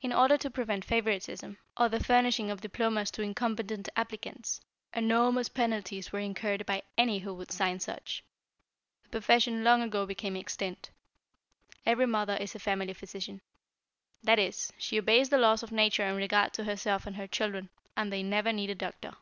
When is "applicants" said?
3.96-4.60